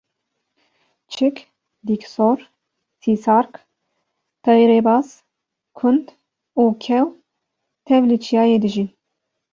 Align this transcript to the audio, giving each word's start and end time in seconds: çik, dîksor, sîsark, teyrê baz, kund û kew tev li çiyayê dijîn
çik, 1.11 1.37
dîksor, 1.87 2.37
sîsark, 3.01 3.51
teyrê 4.43 4.79
baz, 4.87 5.07
kund 5.77 6.05
û 6.61 6.63
kew 6.83 7.01
tev 7.85 8.03
li 8.09 8.17
çiyayê 8.23 8.57
dijîn 8.63 8.89